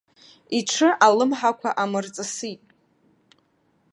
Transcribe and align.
Иҽы 0.57 0.89
алымҳақәа 1.05 1.69
амырҵысит. 1.83 2.61